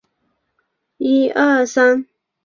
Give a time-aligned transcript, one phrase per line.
[0.03, 2.05] 出身于滋贺县。